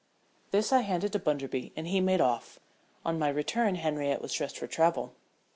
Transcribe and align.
This 0.49 0.73
I 0.73 0.81
handed 0.81 1.13
to 1.13 1.19
Bunderby 1.19 1.73
and 1.75 1.85
he 1.85 2.01
made 2.01 2.21
off. 2.21 2.59
On 3.05 3.19
my 3.19 3.29
return 3.29 3.75
Henriette 3.75 4.19
was 4.23 4.33
dressed 4.33 4.57
for 4.57 4.65
travel. 4.65 5.13